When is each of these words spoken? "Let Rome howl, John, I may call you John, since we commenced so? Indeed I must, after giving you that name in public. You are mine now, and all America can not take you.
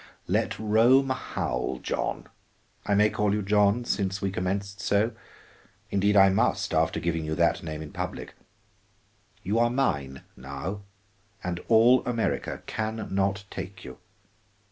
"Let 0.25 0.57
Rome 0.57 1.11
howl, 1.11 1.77
John, 1.77 2.25
I 2.87 2.95
may 2.95 3.11
call 3.11 3.35
you 3.35 3.43
John, 3.43 3.85
since 3.85 4.19
we 4.19 4.31
commenced 4.31 4.81
so? 4.81 5.11
Indeed 5.91 6.15
I 6.17 6.29
must, 6.29 6.73
after 6.73 6.99
giving 6.99 7.23
you 7.23 7.35
that 7.35 7.61
name 7.61 7.83
in 7.83 7.91
public. 7.93 8.33
You 9.43 9.59
are 9.59 9.69
mine 9.69 10.23
now, 10.35 10.81
and 11.43 11.59
all 11.67 12.03
America 12.03 12.63
can 12.65 13.09
not 13.13 13.43
take 13.51 13.85
you. 13.85 13.99